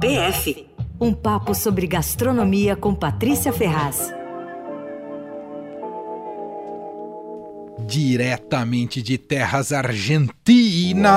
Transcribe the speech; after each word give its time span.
PF 0.00 0.74
um 1.00 1.12
papo 1.12 1.54
sobre 1.54 1.86
gastronomia 1.86 2.76
com 2.76 2.94
Patrícia 2.94 3.52
Ferraz. 3.52 4.12
Diretamente 7.86 9.02
de 9.02 9.18
terras 9.18 9.72
argentinas, 9.72 11.12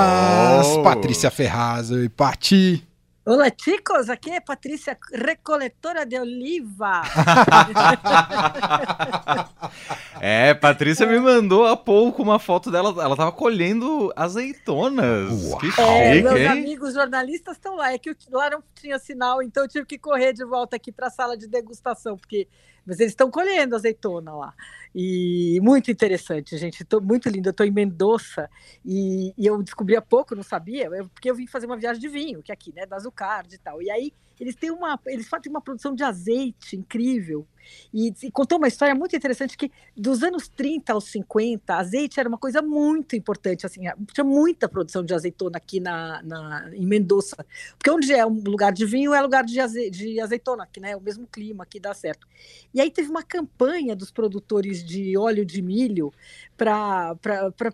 oh. 0.76 0.82
Patrícia 0.82 1.30
Ferraz 1.30 1.90
e 1.90 2.08
Pati. 2.08 2.87
Olá, 3.30 3.52
chicos, 3.54 4.08
aqui 4.08 4.30
é 4.30 4.40
Patrícia, 4.40 4.96
recoletora 5.12 6.06
de 6.06 6.18
oliva. 6.18 7.02
é, 10.18 10.54
Patrícia 10.54 11.06
me 11.06 11.20
mandou 11.20 11.66
há 11.66 11.76
pouco 11.76 12.22
uma 12.22 12.38
foto 12.38 12.70
dela, 12.70 12.88
ela 13.04 13.14
tava 13.14 13.30
colhendo 13.30 14.10
azeitonas. 14.16 15.44
Uau. 15.44 15.58
Que 15.58 15.66
chique, 15.66 15.80
é, 15.82 16.22
meus 16.22 16.36
hein? 16.36 16.46
amigos 16.46 16.94
jornalistas 16.94 17.58
estão 17.58 17.76
lá, 17.76 17.92
é 17.92 17.98
que 17.98 18.16
lá 18.30 18.48
não 18.48 18.62
tinha 18.74 18.98
sinal, 18.98 19.42
então 19.42 19.64
eu 19.64 19.68
tive 19.68 19.84
que 19.84 19.98
correr 19.98 20.32
de 20.32 20.46
volta 20.46 20.76
aqui 20.76 20.90
para 20.90 21.08
a 21.08 21.10
sala 21.10 21.36
de 21.36 21.46
degustação, 21.46 22.16
porque 22.16 22.48
mas 22.88 23.00
eles 23.00 23.12
estão 23.12 23.30
colhendo 23.30 23.76
azeitona 23.76 24.32
lá. 24.32 24.54
E 24.94 25.60
muito 25.62 25.90
interessante, 25.90 26.56
gente. 26.56 26.86
Tô, 26.86 27.02
muito 27.02 27.28
lindo. 27.28 27.48
Eu 27.48 27.50
estou 27.50 27.66
em 27.66 27.70
Mendoza 27.70 28.48
e, 28.82 29.34
e, 29.36 29.46
eu 29.46 29.62
descobri 29.62 29.94
há 29.94 30.00
pouco, 30.00 30.34
não 30.34 30.42
sabia, 30.42 30.86
eu, 30.86 31.06
porque 31.10 31.30
eu 31.30 31.34
vim 31.34 31.46
fazer 31.46 31.66
uma 31.66 31.76
viagem 31.76 32.00
de 32.00 32.08
vinho, 32.08 32.42
que 32.42 32.50
é 32.50 32.54
aqui, 32.54 32.72
né, 32.74 32.86
da 32.86 32.96
Azucard 32.96 33.54
e 33.54 33.58
tal. 33.58 33.82
E 33.82 33.90
aí 33.90 34.12
eles 34.40 34.54
têm 34.54 34.70
uma, 34.70 34.98
eles 35.06 35.28
fazem 35.28 35.50
uma 35.50 35.60
produção 35.60 35.94
de 35.94 36.02
azeite 36.02 36.76
incrível. 36.76 37.46
E, 37.92 38.14
e, 38.22 38.30
contou 38.30 38.58
uma 38.58 38.68
história 38.68 38.94
muito 38.94 39.14
interessante 39.14 39.56
que 39.56 39.70
dos 39.96 40.22
anos 40.22 40.48
30 40.48 40.92
aos 40.92 41.04
50, 41.04 41.74
azeite 41.74 42.18
era 42.18 42.28
uma 42.28 42.38
coisa 42.38 42.62
muito 42.62 43.14
importante, 43.14 43.66
assim, 43.66 43.82
tinha 44.12 44.24
muita 44.24 44.68
produção 44.68 45.04
de 45.04 45.12
azeitona 45.14 45.58
aqui 45.58 45.80
na, 45.80 46.22
na 46.22 46.70
em 46.74 46.86
Mendoza, 46.86 47.36
porque 47.78 47.90
onde 47.90 48.12
é 48.12 48.24
um 48.26 48.42
lugar 48.42 48.72
de 48.72 48.86
vinho 48.86 49.12
é 49.12 49.20
lugar 49.20 49.44
de, 49.44 49.60
aze, 49.60 49.90
de 49.90 50.20
azeitona, 50.20 50.66
que 50.66 50.80
né, 50.80 50.92
é 50.92 50.96
o 50.96 51.00
mesmo 51.00 51.26
clima 51.26 51.66
que 51.66 51.78
dá 51.78 51.92
certo. 51.92 52.26
E 52.72 52.80
aí 52.80 52.90
teve 52.90 53.10
uma 53.10 53.22
campanha 53.22 53.94
dos 53.94 54.10
produtores 54.10 54.82
de 54.82 55.16
óleo 55.16 55.44
de 55.44 55.60
milho 55.60 56.12
para 56.56 57.16
para 57.16 57.72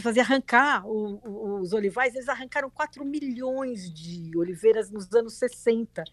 fazer 0.00 0.20
arrancar 0.20 0.86
o, 0.86 1.20
o, 1.24 1.47
os 1.60 1.72
olivais, 1.72 2.14
eles 2.14 2.28
arrancaram 2.28 2.70
4 2.70 3.04
milhões 3.04 3.92
de 3.92 4.36
oliveiras 4.36 4.90
nos 4.90 5.12
anos 5.12 5.34
60. 5.34 6.04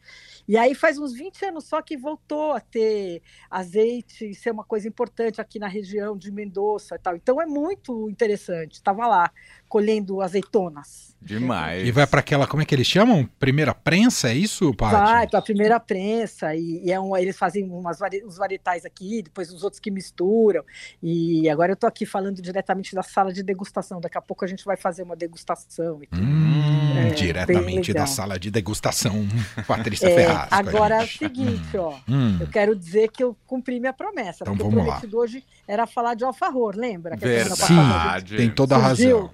E 0.48 0.58
aí 0.58 0.76
faz 0.76 0.98
uns 0.98 1.14
20 1.14 1.46
anos 1.46 1.66
só 1.66 1.82
que 1.82 1.98
voltou 1.98 2.54
a 2.54 2.60
ter 2.60 3.22
azeite 3.50 4.30
e 4.30 4.36
ser 4.36 4.52
uma 4.52 4.64
coisa 4.64 4.88
importante 4.88 5.42
aqui 5.42 5.60
na 5.60 5.68
região 5.68 6.18
de 6.18 6.32
Mendoza 6.32 6.96
e 6.96 7.00
tal. 7.00 7.16
Então 7.16 7.42
é 7.42 7.46
muito 7.46 8.10
interessante. 8.10 8.74
Estava 8.74 9.08
lá 9.08 9.32
colhendo 9.76 10.22
azeitonas. 10.22 11.14
Demais. 11.22 11.86
E 11.86 11.92
vai 11.92 12.08
para 12.08 12.22
aquela, 12.22 12.48
como 12.48 12.62
é 12.62 12.66
que 12.66 12.74
eles 12.74 12.88
chamam? 12.88 13.28
Primeira 13.38 13.74
prensa, 13.74 14.30
é 14.30 14.34
isso, 14.34 14.74
Paty? 14.74 14.94
Vai 14.94 15.28
para 15.28 15.40
a 15.40 15.42
primeira 15.42 15.80
prensa 15.82 16.56
e, 16.56 16.86
e 16.86 16.92
é 16.94 17.00
um, 17.00 17.18
eles 17.18 17.36
fazem 17.36 17.66
umas 17.66 17.98
uns 18.24 18.38
varietais 18.38 18.86
aqui, 18.86 19.24
depois 19.24 19.52
os 19.52 19.64
outros 19.64 19.80
que 19.82 19.92
misturam. 19.92 20.64
E 21.04 21.50
agora 21.50 21.72
eu 21.72 21.74
estou 21.74 21.90
aqui 21.90 22.06
falando 22.06 22.42
diretamente 22.42 22.96
da 22.96 23.04
sala 23.04 23.34
de 23.34 23.44
degustação. 23.44 24.00
Daqui 24.00 24.18
a 24.18 24.22
pouco 24.22 24.46
a 24.46 24.48
gente 24.48 24.64
vai 24.64 24.78
fazer 24.78 25.04
uma 25.04 25.16
degustação. 25.16 26.00
Hum, 26.14 26.98
é, 26.98 27.10
diretamente 27.10 27.92
da 27.92 28.06
sala 28.06 28.40
de 28.40 28.50
degustação, 28.50 29.28
Patrícia 29.68 30.08
é, 30.08 30.16
Ferraz. 30.16 30.48
Agora 30.52 31.02
é 31.02 31.04
o 31.04 31.08
seguinte, 31.08 31.76
ó, 31.76 31.96
hum. 32.08 32.38
eu 32.40 32.48
quero 32.48 32.74
dizer 32.74 33.10
que 33.10 33.22
eu 33.22 33.36
cumpri 33.46 33.80
minha 33.80 33.94
promessa, 33.94 34.46
então, 34.48 34.54
o 34.54 34.72
prometido 34.72 35.18
lá. 35.18 35.24
hoje 35.24 35.44
era 35.68 35.86
falar 35.86 36.14
de 36.14 36.24
alfajor, 36.24 36.76
lembra? 36.78 37.18
Verdade. 37.18 38.38
Tem 38.38 38.50
toda 38.50 38.76
a 38.76 38.80
razão. 38.80 39.32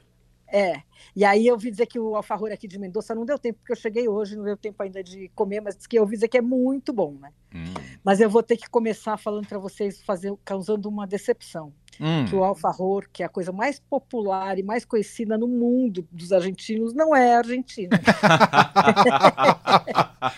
É. 0.52 0.82
E 1.16 1.26
aí 1.26 1.48
eu 1.48 1.56
ouvi 1.56 1.72
dizer 1.72 1.86
que 1.88 2.00
o 2.00 2.16
alfajor 2.16 2.52
aqui 2.52 2.68
de 2.68 2.78
Mendoza 2.78 3.16
não 3.16 3.26
deu 3.26 3.40
tempo, 3.40 3.60
porque 3.60 3.74
eu 3.74 3.78
cheguei 3.78 4.08
hoje, 4.08 4.36
não 4.36 4.44
deu 4.44 4.58
tempo 4.58 4.82
ainda 4.82 5.04
de 5.04 5.30
comer, 5.36 5.62
mas 5.62 5.76
que 5.88 5.98
eu 5.98 6.04
ouvi 6.04 6.16
dizer 6.16 6.28
que 6.28 6.38
é 6.38 6.42
muito 6.42 6.94
bom, 6.94 7.18
né? 7.20 7.30
Hum. 7.54 7.74
Mas 8.04 8.20
eu 8.22 8.30
vou 8.30 8.42
ter 8.42 8.58
que 8.58 8.70
começar 8.70 9.18
falando 9.18 9.48
para 9.48 9.60
vocês, 9.60 10.02
fazer, 10.04 10.34
causando 10.46 10.88
uma 10.88 11.06
decepção. 11.06 11.74
Hum. 12.00 12.26
Que 12.26 12.36
o 12.36 12.44
alfajor, 12.44 13.06
que 13.12 13.22
é 13.22 13.26
a 13.26 13.30
coisa 13.30 13.52
mais 13.52 13.80
popular 13.80 14.58
e 14.58 14.64
mais 14.64 14.86
conhecida 14.86 15.38
no 15.38 15.48
mundo 15.48 16.08
dos 16.12 16.32
argentinos, 16.32 16.94
não 16.94 17.16
é 17.16 17.36
argentino. 17.36 17.90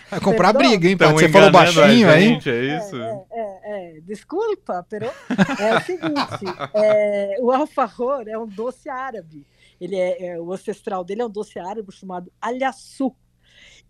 Vai 0.10 0.20
comprar 0.22 0.54
Perdão? 0.54 0.72
briga, 0.72 0.90
hein? 0.90 1.14
Você 1.14 1.30
falou 1.30 1.52
baixinho 1.52 2.10
aí. 2.10 2.24
É 2.24 2.30
isso? 2.30 2.50
É, 2.50 3.10
é, 3.10 3.26
é, 3.32 3.33
Desculpa, 4.04 4.86
pero 4.90 5.06
é 5.06 5.78
o 5.78 5.82
seguinte: 5.82 6.46
é, 6.74 7.38
o 7.40 7.52
alfajor 7.52 8.28
é 8.28 8.38
um 8.38 8.48
doce 8.48 8.90
árabe 8.90 9.46
ele 9.84 9.98
é, 9.98 10.28
é, 10.28 10.40
o 10.40 10.54
ancestral 10.54 11.04
dele 11.04 11.22
é 11.22 11.26
um 11.26 11.30
doce 11.30 11.60
árabe 11.60 11.92
chamado 11.92 12.32
alhaçu. 12.40 13.14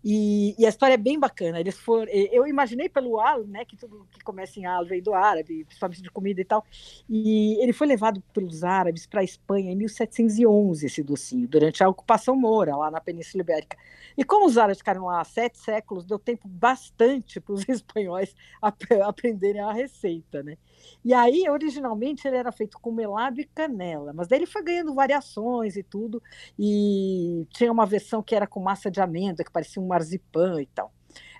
E, 0.04 0.54
e, 0.58 0.66
a 0.66 0.68
história 0.68 0.94
é 0.94 0.98
bem 0.98 1.18
bacana. 1.18 1.58
Eles 1.58 1.78
foram, 1.78 2.06
eu 2.12 2.46
imaginei 2.46 2.90
pelo 2.90 3.18
al, 3.18 3.44
né, 3.44 3.64
que 3.64 3.74
tudo 3.74 4.06
que 4.10 4.22
começa 4.22 4.60
em 4.60 4.66
al 4.66 4.84
vem 4.84 5.02
do 5.02 5.14
árabe, 5.14 5.64
principalmente 5.64 6.02
de 6.02 6.10
comida 6.10 6.40
e 6.42 6.44
tal. 6.44 6.62
E 7.08 7.58
ele 7.62 7.72
foi 7.72 7.86
levado 7.86 8.22
pelos 8.34 8.62
árabes 8.62 9.06
para 9.06 9.22
a 9.22 9.24
Espanha 9.24 9.72
em 9.72 9.76
1711 9.76 10.84
esse 10.84 11.02
docinho, 11.02 11.48
durante 11.48 11.82
a 11.82 11.88
ocupação 11.88 12.36
moura 12.36 12.76
lá 12.76 12.90
na 12.90 13.00
Península 13.00 13.40
Ibérica. 13.40 13.78
E 14.16 14.22
como 14.22 14.46
os 14.46 14.58
árabes 14.58 14.78
ficaram 14.78 15.06
lá 15.06 15.24
sete 15.24 15.58
séculos, 15.58 16.04
deu 16.04 16.18
tempo 16.18 16.46
bastante 16.46 17.40
para 17.40 17.54
os 17.54 17.66
espanhóis 17.68 18.34
ap 18.60 18.82
aprenderem 19.02 19.62
a 19.62 19.72
receita, 19.72 20.42
né? 20.42 20.58
E 21.04 21.14
aí, 21.14 21.48
originalmente, 21.48 22.26
ele 22.26 22.36
era 22.36 22.52
feito 22.52 22.78
com 22.78 22.92
melado 22.92 23.40
e 23.40 23.44
canela, 23.44 24.12
mas 24.12 24.28
daí 24.28 24.40
ele 24.40 24.46
foi 24.46 24.62
ganhando 24.62 24.94
variações 24.94 25.76
e 25.76 25.82
tudo, 25.82 26.22
e 26.58 27.46
tinha 27.50 27.72
uma 27.72 27.86
versão 27.86 28.22
que 28.22 28.34
era 28.34 28.46
com 28.46 28.60
massa 28.60 28.90
de 28.90 29.00
amêndoa, 29.00 29.44
que 29.44 29.52
parecia 29.52 29.80
um 29.82 29.86
marzipan 29.94 30.60
e 30.60 30.66
tal. 30.66 30.92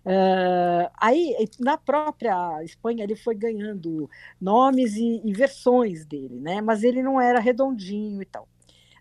Uh, 0.04 0.90
aí, 1.00 1.34
na 1.58 1.78
própria 1.78 2.62
Espanha, 2.62 3.02
ele 3.02 3.16
foi 3.16 3.34
ganhando 3.34 4.08
nomes 4.40 4.96
e, 4.96 5.22
e, 5.24 5.32
versões 5.32 6.04
dele, 6.04 6.38
né? 6.38 6.60
Mas 6.60 6.84
ele 6.84 7.02
não 7.02 7.20
era 7.20 7.40
redondinho 7.40 8.20
e 8.20 8.26
tal. 8.26 8.46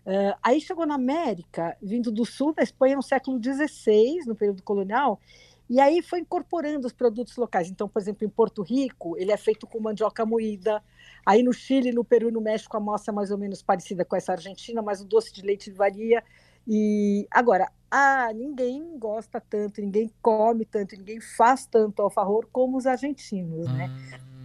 Uh, 0.06 0.36
aí 0.42 0.60
chegou 0.60 0.86
na 0.86 0.94
América, 0.94 1.76
vindo 1.82 2.10
do 2.10 2.24
sul 2.24 2.54
da 2.54 2.62
Espanha 2.62 2.96
no 2.96 3.02
século 3.02 3.38
XVI, 3.42 4.24
no 4.26 4.34
período 4.34 4.62
colonial, 4.62 5.20
e 5.68 5.80
aí 5.80 6.02
foi 6.02 6.20
incorporando 6.20 6.86
os 6.86 6.92
produtos 6.92 7.36
locais. 7.36 7.70
Então, 7.70 7.88
por 7.88 8.00
exemplo, 8.00 8.26
em 8.26 8.30
Porto 8.30 8.62
Rico, 8.62 9.16
ele 9.16 9.32
é 9.32 9.36
feito 9.36 9.66
com 9.66 9.80
mandioca 9.80 10.24
moída. 10.26 10.82
Aí 11.24 11.42
no 11.42 11.54
Chile, 11.54 11.90
no 11.90 12.04
Peru 12.04 12.28
e 12.28 12.32
no 12.32 12.40
México, 12.40 12.76
a 12.76 12.80
moça 12.80 13.10
é 13.10 13.14
mais 13.14 13.30
ou 13.30 13.38
menos 13.38 13.62
parecida 13.62 14.04
com 14.04 14.14
essa 14.14 14.32
argentina, 14.32 14.82
mas 14.82 15.00
o 15.00 15.06
doce 15.06 15.32
de 15.32 15.40
leite 15.42 15.70
varia. 15.70 16.22
E 16.66 17.26
agora, 17.30 17.70
ah, 17.90 18.32
ninguém 18.34 18.98
gosta 18.98 19.40
tanto, 19.40 19.80
ninguém 19.80 20.10
come 20.20 20.64
tanto, 20.64 20.96
ninguém 20.96 21.20
faz 21.20 21.66
tanto 21.66 22.02
alfajor 22.02 22.46
como 22.50 22.76
os 22.76 22.86
argentinos, 22.86 23.66
né? 23.72 23.90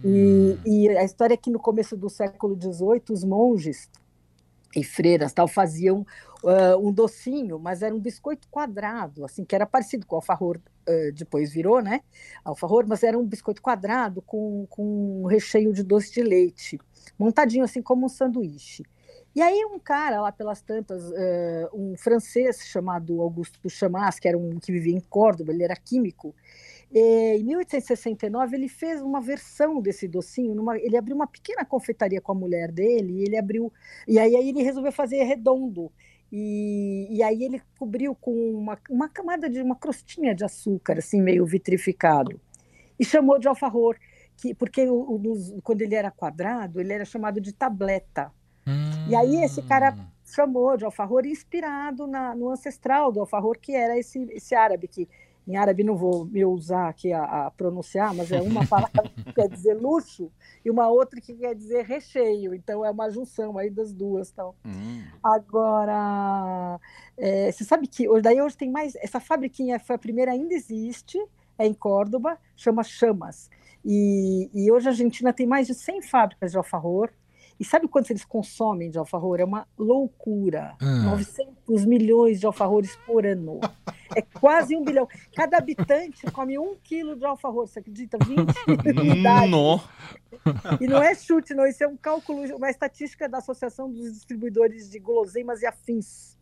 E, 0.04 0.08
hum. 0.08 0.58
e 0.64 0.88
a 0.90 1.04
história 1.04 1.34
é 1.34 1.36
que 1.36 1.50
no 1.50 1.58
começo 1.58 1.96
do 1.96 2.08
século 2.08 2.54
XVIII, 2.54 3.02
os 3.10 3.24
monges 3.24 3.90
e 4.74 4.84
freiras 4.84 5.32
tal 5.32 5.48
faziam 5.48 6.06
uh, 6.42 6.76
um 6.80 6.92
docinho, 6.92 7.58
mas 7.58 7.82
era 7.82 7.94
um 7.94 7.98
biscoito 7.98 8.48
quadrado, 8.48 9.24
assim, 9.24 9.44
que 9.44 9.54
era 9.54 9.66
parecido 9.66 10.06
com 10.06 10.14
o 10.14 10.18
alfajor, 10.18 10.58
uh, 10.58 11.12
depois 11.12 11.52
virou, 11.52 11.82
né, 11.82 12.02
alfajor, 12.44 12.86
mas 12.86 13.02
era 13.02 13.18
um 13.18 13.26
biscoito 13.26 13.60
quadrado 13.60 14.22
com, 14.22 14.66
com 14.70 15.22
um 15.22 15.26
recheio 15.26 15.72
de 15.72 15.82
doce 15.82 16.12
de 16.12 16.22
leite, 16.22 16.78
montadinho 17.18 17.64
assim 17.64 17.82
como 17.82 18.06
um 18.06 18.08
sanduíche. 18.08 18.84
E 19.34 19.40
aí 19.40 19.64
um 19.64 19.78
cara 19.78 20.20
lá 20.20 20.32
pelas 20.32 20.60
tantas, 20.60 21.02
uh, 21.10 21.70
um 21.72 21.96
francês 21.96 22.66
chamado 22.66 23.20
Augusto 23.22 23.70
Chamas, 23.70 24.18
que 24.18 24.26
era 24.26 24.36
um 24.36 24.58
que 24.58 24.72
vivia 24.72 24.94
em 24.94 25.00
Córdoba, 25.00 25.52
ele 25.52 25.62
era 25.62 25.76
químico, 25.76 26.34
em 26.92 27.44
1869 27.44 28.56
ele 28.56 28.68
fez 28.68 29.00
uma 29.00 29.20
versão 29.20 29.80
desse 29.80 30.08
docinho, 30.08 30.54
numa, 30.56 30.76
ele 30.76 30.96
abriu 30.96 31.14
uma 31.14 31.26
pequena 31.26 31.64
confeitaria 31.64 32.20
com 32.20 32.32
a 32.32 32.34
mulher 32.34 32.72
dele, 32.72 33.20
e 33.20 33.22
ele 33.22 33.38
abriu, 33.38 33.72
e 34.08 34.18
aí, 34.18 34.34
aí 34.34 34.48
ele 34.48 34.62
resolveu 34.62 34.90
fazer 34.90 35.22
redondo. 35.22 35.92
E, 36.32 37.08
e 37.10 37.22
aí 37.22 37.44
ele 37.44 37.62
cobriu 37.78 38.14
com 38.14 38.32
uma, 38.32 38.78
uma 38.88 39.08
camada 39.08 39.48
de 39.48 39.60
uma 39.62 39.76
crostinha 39.76 40.34
de 40.34 40.44
açúcar, 40.44 40.98
assim, 40.98 41.20
meio 41.20 41.44
vitrificado. 41.46 42.40
E 42.98 43.04
chamou 43.04 43.38
de 43.38 43.48
alfajor, 43.48 43.96
que, 44.36 44.54
porque 44.54 44.88
o, 44.88 45.14
o, 45.14 45.62
quando 45.62 45.82
ele 45.82 45.94
era 45.94 46.10
quadrado, 46.10 46.80
ele 46.80 46.92
era 46.92 47.04
chamado 47.04 47.40
de 47.40 47.52
tableta. 47.52 48.32
E 49.10 49.16
aí 49.16 49.42
esse 49.42 49.60
cara 49.62 49.92
hum. 49.92 50.06
chamou 50.24 50.76
de 50.76 50.84
alfajor 50.84 51.26
inspirado 51.26 52.06
na, 52.06 52.34
no 52.34 52.50
ancestral 52.50 53.10
do 53.10 53.20
alfajor, 53.20 53.58
que 53.58 53.74
era 53.74 53.98
esse, 53.98 54.22
esse 54.30 54.54
árabe 54.54 54.86
que 54.86 55.08
em 55.48 55.56
árabe 55.56 55.82
não 55.82 55.96
vou 55.96 56.24
me 56.26 56.44
usar 56.44 56.88
aqui 56.88 57.12
a, 57.12 57.24
a, 57.46 57.50
pronunciar, 57.50 58.14
mas 58.14 58.30
é 58.30 58.40
uma 58.40 58.64
palavra 58.68 59.02
que 59.02 59.32
quer 59.32 59.48
dizer 59.48 59.74
luxo 59.74 60.30
e 60.64 60.70
uma 60.70 60.88
outra 60.88 61.20
que 61.20 61.34
quer 61.34 61.56
dizer 61.56 61.84
recheio, 61.84 62.54
então 62.54 62.84
é 62.84 62.90
uma 62.90 63.10
junção 63.10 63.58
aí 63.58 63.68
das 63.68 63.92
duas. 63.92 64.30
Então. 64.30 64.54
Hum. 64.64 65.02
Agora, 65.20 66.78
é, 67.16 67.50
você 67.50 67.64
sabe 67.64 67.88
que 67.88 68.08
hoje, 68.08 68.22
daí 68.22 68.40
hoje 68.40 68.56
tem 68.56 68.70
mais, 68.70 68.94
essa 68.96 69.18
fabriquinha 69.18 69.80
foi 69.80 69.96
a 69.96 69.98
primeira, 69.98 70.30
ainda 70.30 70.54
existe, 70.54 71.18
é 71.58 71.66
em 71.66 71.74
Córdoba, 71.74 72.38
chama 72.54 72.84
Chamas, 72.84 73.50
e, 73.84 74.50
e 74.54 74.70
hoje 74.70 74.86
a 74.86 74.90
Argentina 74.90 75.32
tem 75.32 75.46
mais 75.46 75.66
de 75.66 75.74
100 75.74 76.02
fábricas 76.02 76.52
de 76.52 76.58
alfajor, 76.58 77.10
E 77.60 77.64
sabe 77.64 77.86
quantos 77.86 78.10
eles 78.10 78.24
consomem 78.24 78.90
de 78.90 78.96
alfajor? 78.96 79.38
É 79.38 79.44
uma 79.44 79.68
loucura. 79.76 80.74
Hum. 80.80 81.02
900 81.10 81.84
milhões 81.84 82.40
de 82.40 82.46
alfajores 82.46 82.96
por 83.06 83.26
ano. 83.26 83.60
É 84.16 84.22
quase 84.22 84.74
um 84.74 84.82
bilhão. 84.82 85.06
Cada 85.36 85.58
habitante 85.58 86.24
come 86.32 86.58
um 86.58 86.74
quilo 86.82 87.14
de 87.14 87.26
alfajor, 87.26 87.68
você 87.68 87.80
acredita? 87.80 88.16
20 88.24 88.38
unidades. 88.98 89.50
Não. 89.50 89.78
E 90.80 90.86
não 90.86 91.02
é 91.02 91.14
chute, 91.14 91.52
não. 91.52 91.66
Isso 91.66 91.84
é 91.84 91.86
um 91.86 91.98
cálculo, 91.98 92.42
uma 92.56 92.70
estatística 92.70 93.28
da 93.28 93.38
Associação 93.38 93.92
dos 93.92 94.14
Distribuidores 94.14 94.88
de 94.88 94.98
Guloseimas 94.98 95.60
e 95.60 95.66
Afins. 95.66 96.38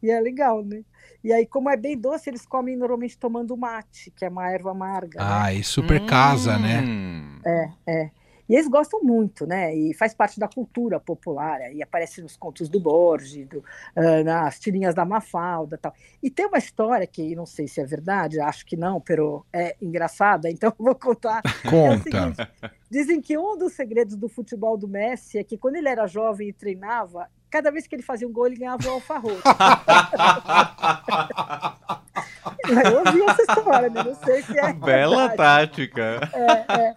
E 0.00 0.10
é 0.10 0.20
legal, 0.20 0.64
né? 0.64 0.84
E 1.24 1.32
aí, 1.32 1.44
como 1.44 1.70
é 1.70 1.76
bem 1.76 1.98
doce, 1.98 2.30
eles 2.30 2.46
comem 2.46 2.76
normalmente 2.76 3.18
tomando 3.18 3.56
mate, 3.56 4.12
que 4.12 4.24
é 4.24 4.28
uma 4.28 4.48
erva 4.48 4.70
amarga. 4.70 5.18
Né? 5.18 5.26
Ah, 5.28 5.44
né? 5.46 5.54
e 5.54 5.64
super 5.64 6.04
casa, 6.06 6.56
né? 6.56 6.80
hum. 6.82 7.40
né? 7.44 7.74
É, 7.86 7.92
é. 7.92 8.10
E 8.52 8.54
eles 8.54 8.68
gostam 8.68 9.00
muito, 9.02 9.46
né? 9.46 9.74
E 9.74 9.94
faz 9.94 10.12
parte 10.12 10.38
da 10.38 10.46
cultura 10.46 11.00
popular. 11.00 11.72
E 11.74 11.82
aparece 11.82 12.20
nos 12.20 12.36
contos 12.36 12.68
do 12.68 12.78
Borges, 12.78 13.48
do, 13.48 13.60
uh, 13.60 14.22
nas 14.22 14.60
tirinhas 14.60 14.94
da 14.94 15.06
Mafalda 15.06 15.78
tal. 15.78 15.94
E 16.22 16.28
tem 16.28 16.44
uma 16.44 16.58
história 16.58 17.06
que 17.06 17.34
não 17.34 17.46
sei 17.46 17.66
se 17.66 17.80
é 17.80 17.86
verdade, 17.86 18.38
acho 18.40 18.66
que 18.66 18.76
não, 18.76 19.00
pero 19.00 19.46
é 19.50 19.74
engraçada, 19.80 20.50
então 20.52 20.70
vou 20.78 20.94
contar. 20.94 21.40
Conta. 21.62 22.10
É 22.10 22.12
seguinte, 22.12 22.50
dizem 22.90 23.22
que 23.22 23.38
um 23.38 23.56
dos 23.56 23.72
segredos 23.72 24.16
do 24.16 24.28
futebol 24.28 24.76
do 24.76 24.86
Messi 24.86 25.38
é 25.38 25.44
que 25.44 25.56
quando 25.56 25.76
ele 25.76 25.88
era 25.88 26.06
jovem 26.06 26.50
e 26.50 26.52
treinava, 26.52 27.30
cada 27.52 27.70
vez 27.70 27.86
que 27.86 27.94
ele 27.94 28.02
fazia 28.02 28.26
um 28.26 28.32
gol, 28.32 28.46
ele 28.46 28.56
ganhava 28.56 28.88
um 28.88 28.92
alfarroto. 28.92 29.42
eu 32.66 32.98
ouvi 33.04 33.22
essa 33.28 33.42
história, 33.42 33.90
né? 33.90 34.02
Não 34.02 34.14
sei 34.14 34.42
se 34.42 34.58
é. 34.58 34.72
Bela 34.72 35.28
tática. 35.36 36.30
É, 36.32 36.44
é. 36.72 36.94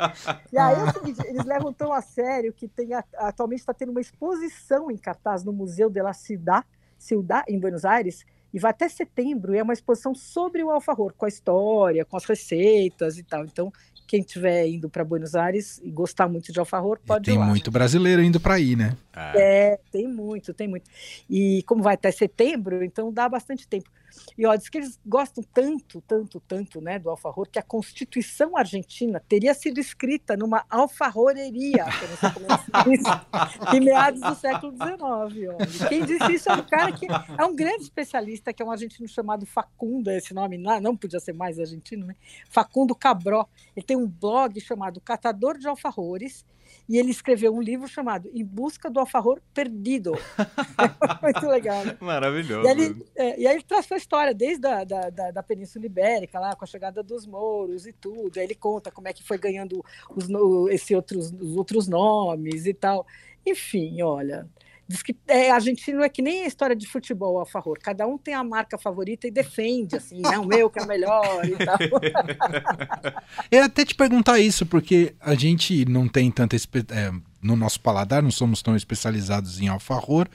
E 0.54 0.57
aí 0.57 0.80
é 0.80 0.84
o 0.84 0.94
seguinte, 0.94 1.19
eles 1.28 1.44
levam 1.44 1.74
tão 1.74 1.92
a 1.92 2.02
sério 2.02 2.54
que 2.54 2.69
tem 2.69 2.94
atualmente 2.94 3.60
está 3.60 3.74
tendo 3.74 3.90
uma 3.90 4.00
exposição 4.00 4.90
em 4.90 4.96
cartaz 4.96 5.44
no 5.44 5.52
Museu 5.52 5.90
de 5.90 6.02
la 6.02 6.13
Ciudad, 6.13 6.63
Ciudad, 6.98 7.44
em 7.50 7.60
Buenos 7.60 7.84
Aires, 7.84 8.25
e 8.56 8.60
vai 8.60 8.72
até 8.72 8.88
setembro, 8.88 9.54
e 9.54 9.57
é 9.57 9.63
uma 9.63 9.74
exposição 9.74 10.16
sobre 10.16 10.63
o 10.63 10.72
alfajor, 10.72 11.13
com 11.18 11.25
a 11.25 11.28
história, 11.28 12.06
com 12.06 12.16
as 12.16 12.24
receitas 12.24 13.18
e 13.18 13.24
tal. 13.24 13.44
Então, 13.44 13.69
quem 14.07 14.22
estiver 14.22 14.66
indo 14.66 14.90
para 14.90 15.04
Buenos 15.04 15.36
Aires 15.36 15.81
e 15.84 15.92
gostar 15.92 16.30
muito 16.30 16.54
de 16.54 16.60
alfajor, 16.60 16.98
pode 17.06 17.24
e 17.24 17.25
Tem 17.25 17.36
ir 17.36 17.38
lá. 17.38 17.48
muito 17.48 17.69
brasileiro 17.69 18.22
indo 18.24 18.40
para 18.40 18.54
aí, 18.54 18.78
né? 18.78 18.96
É, 19.13 19.78
tem 19.92 20.07
muito, 20.07 20.54
tem 20.54 20.69
muito. 20.69 20.90
E 21.30 21.63
como 21.63 21.84
vai 21.84 21.96
até 21.96 22.10
setembro, 22.12 22.81
então 22.81 23.12
dá 23.12 23.28
bastante 23.28 23.68
tempo. 23.68 23.90
E 24.38 24.45
ó, 24.45 24.56
diz 24.56 24.69
que 24.69 24.77
eles 24.77 25.00
gostam 25.06 25.44
tanto, 25.53 26.01
tanto, 26.01 26.39
tanto, 26.39 26.81
né, 26.81 27.00
do 27.00 27.09
alfajor, 27.09 27.47
que 27.50 27.59
a 27.59 27.63
Constituição 27.63 28.57
Argentina 28.57 29.21
teria 29.27 29.53
sido 29.53 29.79
escrita 29.79 30.35
numa 30.35 30.65
alfajorreria, 30.69 31.85
em 33.73 33.79
meados 33.79 34.21
do 34.21 34.35
século 34.35 34.73
XIX. 34.73 35.89
Quem 35.89 36.06
disse 36.06 36.33
isso 36.33 36.50
é 36.50 36.53
um 36.53 36.63
cara 36.63 36.91
que 36.91 37.07
é 37.07 37.45
um 37.45 37.56
grande 37.56 37.83
especialista, 37.83 38.53
que 38.53 38.62
é 38.62 38.65
um 38.65 38.71
argentino 38.71 39.07
chamado 39.07 39.45
Facundo, 39.45 40.09
esse 40.09 40.33
nome 40.33 40.57
não, 40.57 40.79
não 40.81 40.97
podia 40.97 41.19
ser 41.19 41.33
mais 41.33 41.59
argentino, 41.59 42.06
né? 42.06 42.15
Facundo 42.50 42.95
Cabró. 42.95 43.47
Ele 43.75 43.85
tem 43.85 43.97
um 43.97 44.07
blog 44.07 44.59
chamado 44.59 45.00
Catador 45.01 45.57
de 45.57 45.67
Alfajores, 45.67 46.45
e 46.88 46.98
ele 46.98 47.12
escreveu 47.12 47.54
um 47.54 47.62
livro 47.62 47.88
chamado 47.88 48.30
Em 48.34 48.44
Busca 48.44 48.90
do 48.90 49.00
Alfajor 49.00 49.42
Perdido. 49.54 50.14
Muito 51.22 51.48
legal, 51.48 51.86
né? 51.86 51.98
Maravilhoso. 52.00 52.68
E, 52.68 52.72
ele, 52.72 53.06
é, 53.16 53.40
e 53.40 53.48
aí 53.48 53.56
ele 53.56 53.64
traz 53.64 53.86
sua 53.86 53.98
história 53.98 54.34
desde 54.34 54.68
a 54.68 54.84
da, 54.84 55.10
da, 55.10 55.32
da, 55.32 55.44
Península 55.44 55.86
Ibérica, 55.86 56.40
lá 56.40 56.56
com 56.56 56.64
a 56.64 56.68
chegada 56.68 57.02
dos 57.02 57.26
mouros 57.26 57.86
e 57.86 57.94
tudo. 57.94 58.38
Aí 58.38 58.44
ele 58.44 58.56
conta 58.56 58.92
como 58.92 59.08
é 59.08 59.14
que 59.14 59.24
foi 59.24 59.38
ganhando 59.38 59.84
os, 60.10 60.28
esse 60.72 60.96
outros, 60.96 61.32
os 61.32 61.56
outros 61.56 61.88
nomes 61.88 62.66
e 62.66 62.74
tal. 62.74 63.06
Enfim, 63.46 64.02
olha, 64.02 64.48
Diz 64.88 65.02
que 65.02 65.16
é, 65.28 65.50
argentino 65.50 66.04
é 66.04 66.10
que 66.10 66.22
nem 66.22 66.44
a 66.44 66.48
história 66.48 66.76
de 66.76 66.88
futebol, 66.88 67.40
Alfajor. 67.40 67.80
Cada 67.82 68.06
um 68.06 68.20
tem 68.20 68.36
a 68.36 68.44
marca 68.44 68.78
favorita 68.78 69.28
e 69.28 69.32
defende, 69.32 69.96
assim, 69.96 70.22
é 70.32 70.38
o 70.38 70.46
meu 70.46 70.70
que 70.70 70.78
é 70.78 70.84
o 70.84 70.88
melhor 70.88 71.44
e 71.44 71.56
tal. 71.66 71.78
Eu 73.50 73.64
até 73.64 73.84
te 73.84 73.96
perguntar 73.96 74.40
isso, 74.40 74.64
porque 74.66 75.16
a 75.20 75.34
gente 75.34 75.86
não 75.86 76.08
tem 76.08 76.30
tanta. 76.30 76.56
É, 76.56 77.12
no 77.42 77.56
nosso 77.56 77.80
paladar, 77.80 78.22
não 78.22 78.32
somos 78.32 78.62
tão 78.62 78.76
especializados 78.76 79.60
em 79.60 79.68
alfajor. 79.68 80.28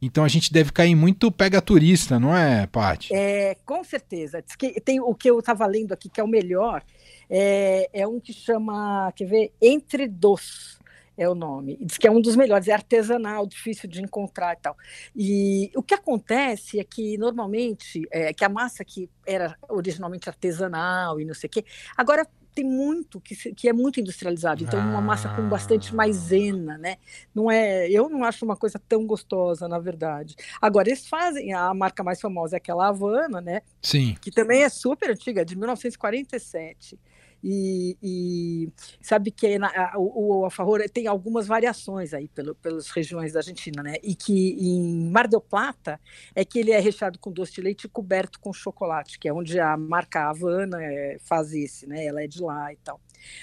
Então 0.00 0.24
a 0.24 0.28
gente 0.28 0.52
deve 0.52 0.72
cair 0.72 0.94
muito 0.94 1.32
pega 1.32 1.60
turista, 1.60 2.20
não 2.20 2.36
é, 2.36 2.66
Paty? 2.66 3.14
É, 3.14 3.56
com 3.64 3.82
certeza. 3.82 4.42
Diz 4.42 4.54
que 4.54 4.80
tem 4.80 5.00
o 5.00 5.14
que 5.14 5.28
eu 5.28 5.38
estava 5.38 5.66
lendo 5.66 5.92
aqui, 5.92 6.08
que 6.08 6.20
é 6.20 6.24
o 6.24 6.28
melhor, 6.28 6.82
é, 7.30 7.88
é 7.92 8.06
um 8.06 8.20
que 8.20 8.32
chama, 8.32 9.10
quer 9.16 9.24
ver, 9.24 9.52
Entre 9.60 10.06
Dos 10.06 10.78
é 11.16 11.28
o 11.28 11.34
nome. 11.34 11.78
Diz 11.80 11.98
que 11.98 12.06
é 12.06 12.10
um 12.10 12.20
dos 12.20 12.36
melhores, 12.36 12.68
é 12.68 12.72
artesanal, 12.72 13.46
difícil 13.46 13.88
de 13.88 14.02
encontrar 14.02 14.54
e 14.54 14.60
tal. 14.60 14.76
E 15.14 15.70
o 15.74 15.82
que 15.82 15.94
acontece 15.94 16.78
é 16.78 16.84
que 16.84 17.16
normalmente, 17.16 18.06
é, 18.10 18.32
que 18.32 18.44
a 18.44 18.48
massa 18.48 18.84
que 18.84 19.08
era 19.26 19.56
originalmente 19.68 20.28
artesanal 20.28 21.20
e 21.20 21.24
não 21.24 21.34
sei 21.34 21.48
o 21.48 21.50
quê, 21.50 21.64
agora 21.96 22.26
tem 22.56 22.64
muito 22.64 23.20
que, 23.20 23.36
que 23.52 23.68
é 23.68 23.72
muito 23.72 24.00
industrializado, 24.00 24.64
então 24.64 24.80
ah. 24.80 24.84
uma 24.84 25.00
massa 25.02 25.28
com 25.28 25.46
bastante 25.46 25.90
ah. 25.92 25.94
maisena, 25.94 26.78
né? 26.78 26.96
Não 27.34 27.50
é, 27.50 27.86
eu 27.90 28.08
não 28.08 28.24
acho 28.24 28.46
uma 28.46 28.56
coisa 28.56 28.80
tão 28.88 29.06
gostosa, 29.06 29.68
na 29.68 29.78
verdade. 29.78 30.34
Agora 30.60 30.88
eles 30.88 31.06
fazem 31.06 31.52
a 31.52 31.74
marca 31.74 32.02
mais 32.02 32.18
famosa 32.18 32.56
é 32.56 32.58
aquela 32.58 32.88
Havana, 32.88 33.42
né? 33.42 33.60
Sim. 33.82 34.16
Que 34.22 34.30
também 34.30 34.62
é 34.62 34.70
super 34.70 35.10
antiga, 35.10 35.44
de 35.44 35.54
1947. 35.54 36.98
E, 37.42 37.96
e 38.02 38.68
sabe 39.00 39.30
que 39.30 39.58
na, 39.58 39.92
o, 39.96 40.40
o 40.40 40.44
alfajor 40.44 40.88
tem 40.90 41.06
algumas 41.06 41.46
variações 41.46 42.12
aí 42.12 42.28
pelo, 42.28 42.54
pelas 42.54 42.90
regiões 42.90 43.32
da 43.32 43.40
Argentina, 43.40 43.82
né? 43.82 43.96
E 44.02 44.14
que 44.14 44.56
em 44.58 45.10
Mar 45.10 45.28
del 45.28 45.40
Plata 45.40 46.00
é 46.34 46.44
que 46.44 46.58
ele 46.58 46.72
é 46.72 46.80
recheado 46.80 47.18
com 47.18 47.30
doce 47.30 47.52
de 47.52 47.60
leite 47.60 47.84
e 47.84 47.88
coberto 47.88 48.40
com 48.40 48.52
chocolate, 48.52 49.18
que 49.18 49.28
é 49.28 49.32
onde 49.32 49.60
a 49.60 49.76
marca 49.76 50.28
Havana 50.28 50.82
é, 50.82 51.18
faz 51.20 51.52
esse, 51.52 51.86
né? 51.86 52.04
Ela 52.04 52.22
é 52.22 52.26
de 52.26 52.42
lá 52.42 52.72
e 52.72 52.76
tal. 52.76 53.00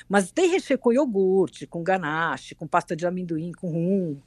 Mas 0.07 0.31
tem 0.31 0.49
recheio 0.49 0.79
com 0.79 0.91
iogurte, 0.91 1.67
com 1.67 1.83
ganache, 1.83 2.55
com 2.55 2.67
pasta 2.67 2.95
de 2.95 3.05
amendoim, 3.05 3.51
com 3.51 3.69
rum, 3.71 4.21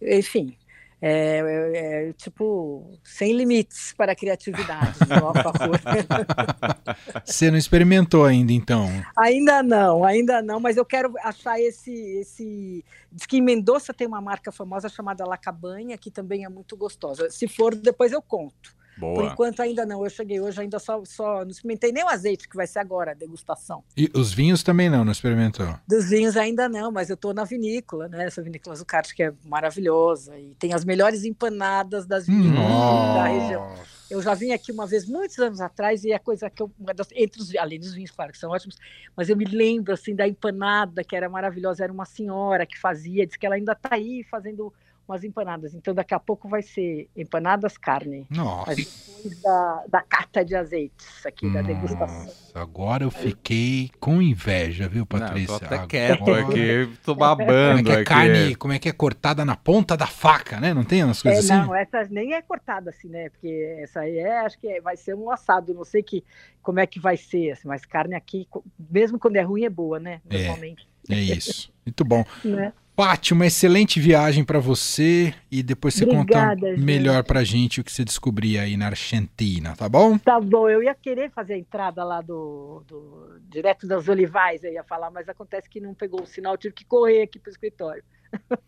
enfim. 0.00 0.56
É, 1.00 1.38
é, 1.38 2.08
é, 2.08 2.12
tipo, 2.14 2.98
sem 3.04 3.32
limites 3.32 3.94
para 3.96 4.12
a 4.12 4.16
criatividade. 4.16 4.98
Você 7.24 7.50
não 7.50 7.58
experimentou 7.58 8.24
ainda, 8.24 8.52
então? 8.52 8.88
Ainda 9.16 9.62
não, 9.62 10.04
ainda 10.04 10.42
não, 10.42 10.58
mas 10.58 10.76
eu 10.76 10.84
quero 10.84 11.14
achar 11.22 11.60
esse. 11.60 11.92
esse... 11.92 12.84
Diz 13.12 13.26
que 13.26 13.36
em 13.36 13.42
Mendoza 13.42 13.94
tem 13.94 14.08
uma 14.08 14.20
marca 14.20 14.50
famosa 14.50 14.88
chamada 14.88 15.24
La 15.24 15.36
Cabanha, 15.36 15.96
que 15.96 16.10
também 16.10 16.44
é 16.44 16.48
muito 16.48 16.76
gostosa. 16.76 17.30
Se 17.30 17.46
for, 17.46 17.76
depois 17.76 18.12
eu 18.12 18.20
conto. 18.20 18.76
Boa. 18.98 19.14
Por 19.14 19.24
enquanto 19.24 19.60
ainda 19.60 19.86
não. 19.86 20.02
Eu 20.02 20.10
cheguei 20.10 20.40
hoje, 20.40 20.60
ainda 20.60 20.78
só, 20.78 21.02
só 21.04 21.44
não 21.44 21.50
experimentei 21.50 21.92
nem 21.92 22.04
o 22.04 22.08
azeite, 22.08 22.48
que 22.48 22.56
vai 22.56 22.66
ser 22.66 22.80
agora 22.80 23.12
a 23.12 23.14
degustação. 23.14 23.84
E 23.96 24.10
os 24.14 24.32
vinhos 24.32 24.62
também 24.62 24.90
não, 24.90 25.04
não 25.04 25.12
experimentou? 25.12 25.74
Dos 25.86 26.10
vinhos 26.10 26.36
ainda 26.36 26.68
não, 26.68 26.90
mas 26.90 27.08
eu 27.08 27.14
estou 27.14 27.32
na 27.32 27.44
vinícola, 27.44 28.08
né? 28.08 28.26
Essa 28.26 28.42
vinícola 28.42 28.74
Zucarte 28.74 29.14
que 29.14 29.22
é 29.22 29.32
maravilhosa 29.44 30.38
e 30.38 30.54
tem 30.56 30.74
as 30.74 30.84
melhores 30.84 31.24
empanadas 31.24 32.06
das 32.06 32.26
vinícolas 32.26 32.70
hum. 32.70 33.14
da 33.14 33.24
região. 33.24 33.74
Eu 34.10 34.22
já 34.22 34.32
vim 34.32 34.52
aqui 34.52 34.72
uma 34.72 34.86
vez, 34.86 35.06
muitos 35.06 35.38
anos 35.38 35.60
atrás, 35.60 36.02
e 36.02 36.12
é 36.12 36.18
coisa 36.18 36.48
que 36.48 36.62
eu. 36.62 36.70
Entre 37.14 37.42
os, 37.42 37.54
além 37.56 37.78
dos 37.78 37.92
vinhos, 37.92 38.10
claro, 38.10 38.32
que 38.32 38.38
são 38.38 38.50
ótimos, 38.50 38.76
mas 39.14 39.28
eu 39.28 39.36
me 39.36 39.44
lembro 39.44 39.92
assim 39.92 40.14
da 40.14 40.26
empanada, 40.26 41.04
que 41.04 41.14
era 41.14 41.28
maravilhosa. 41.28 41.84
Era 41.84 41.92
uma 41.92 42.06
senhora 42.06 42.64
que 42.64 42.78
fazia, 42.78 43.26
diz 43.26 43.36
que 43.36 43.44
ela 43.44 43.56
ainda 43.56 43.72
está 43.72 43.90
aí 43.92 44.24
fazendo 44.24 44.72
umas 45.08 45.24
empanadas. 45.24 45.74
Então 45.74 45.94
daqui 45.94 46.14
a 46.14 46.20
pouco 46.20 46.48
vai 46.48 46.62
ser 46.62 47.08
empanadas 47.16 47.78
carne. 47.78 48.26
Nossa. 48.28 48.66
Mas 48.66 48.76
depois 48.76 49.42
da, 49.42 49.84
da 49.88 50.02
carta 50.02 50.44
de 50.44 50.54
azeites 50.54 51.24
aqui, 51.24 51.46
Nossa, 51.46 51.62
da 51.62 51.66
degustação. 51.66 52.34
Agora 52.54 53.04
eu 53.04 53.10
fiquei 53.10 53.90
com 53.98 54.20
inveja, 54.20 54.88
viu, 54.88 55.06
Patrícia? 55.06 55.52
Não, 55.52 55.58
tô 55.58 55.64
até 55.64 55.86
quieto 55.86 56.34
aqui, 56.34 56.90
tô 57.04 57.14
babando 57.14 57.48
como 57.48 57.78
é 57.78 57.82
que 57.82 57.92
é 57.92 58.04
carne, 58.04 58.54
como 58.56 58.72
é 58.74 58.78
que 58.78 58.88
é 58.88 58.92
cortada 58.92 59.44
na 59.44 59.56
ponta 59.56 59.96
da 59.96 60.06
faca, 60.06 60.60
né? 60.60 60.74
Não 60.74 60.84
tem 60.84 61.02
umas 61.04 61.22
coisas 61.22 61.48
é, 61.48 61.54
assim? 61.54 61.66
Não, 61.66 61.74
essa 61.74 62.04
nem 62.10 62.34
é 62.34 62.42
cortada 62.42 62.90
assim, 62.90 63.08
né? 63.08 63.30
Porque 63.30 63.78
essa 63.80 64.00
aí 64.00 64.18
é, 64.18 64.40
acho 64.40 64.58
que 64.58 64.80
vai 64.80 64.96
ser 64.96 65.14
um 65.14 65.30
assado, 65.30 65.72
não 65.72 65.84
sei 65.84 66.02
que, 66.02 66.22
como 66.62 66.80
é 66.80 66.86
que 66.86 67.00
vai 67.00 67.16
ser, 67.16 67.52
assim, 67.52 67.66
mas 67.66 67.84
carne 67.86 68.14
aqui, 68.14 68.46
mesmo 68.90 69.18
quando 69.18 69.36
é 69.36 69.42
ruim, 69.42 69.64
é 69.64 69.70
boa, 69.70 69.98
né? 69.98 70.20
É, 70.28 70.38
Normalmente. 70.38 70.86
É, 71.08 71.14
é 71.14 71.20
isso. 71.20 71.72
Muito 71.86 72.04
bom. 72.04 72.24
né? 72.44 72.72
Paty, 72.98 73.32
uma 73.32 73.46
excelente 73.46 74.00
viagem 74.00 74.42
para 74.42 74.58
você 74.58 75.32
e 75.48 75.62
depois 75.62 75.94
você 75.94 76.02
Obrigada, 76.02 76.56
conta 76.56 76.74
gente. 76.74 76.84
melhor 76.84 77.22
pra 77.22 77.44
gente 77.44 77.80
o 77.80 77.84
que 77.84 77.92
você 77.92 78.04
descobrir 78.04 78.58
aí 78.58 78.76
na 78.76 78.86
Argentina, 78.86 79.76
tá 79.76 79.88
bom? 79.88 80.18
Tá 80.18 80.40
bom, 80.40 80.68
eu 80.68 80.82
ia 80.82 80.96
querer 80.96 81.30
fazer 81.30 81.54
a 81.54 81.58
entrada 81.58 82.02
lá 82.02 82.20
do, 82.20 82.82
do 82.88 83.38
direto 83.48 83.86
das 83.86 84.08
Olivais, 84.08 84.64
eu 84.64 84.72
ia 84.72 84.82
falar, 84.82 85.12
mas 85.12 85.28
acontece 85.28 85.70
que 85.70 85.80
não 85.80 85.94
pegou 85.94 86.22
o 86.22 86.26
sinal, 86.26 86.56
tive 86.56 86.74
que 86.74 86.84
correr 86.84 87.22
aqui 87.22 87.38
pro 87.38 87.52
escritório. 87.52 88.02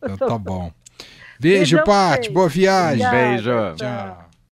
Então, 0.01 0.29
tá 0.29 0.39
bom. 0.39 0.73
Beijo, 1.41 1.83
Paty, 1.83 2.31
boa 2.31 2.49
viagem. 2.49 3.05
Obrigada, 3.05 3.31
Beijo. 3.33 3.75
Tchau. 3.79 4.31